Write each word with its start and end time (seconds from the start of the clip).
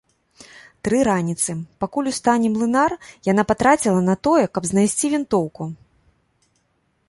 Тры 0.87 1.01
раніцы, 1.09 1.51
пакуль 1.83 2.09
устане 2.13 2.47
млынар, 2.55 2.91
яна 3.31 3.43
патраціла 3.53 4.01
на 4.09 4.15
тое, 4.29 4.45
каб 4.59 4.63
знайсці 4.73 5.07
вінтоўку. 5.15 5.63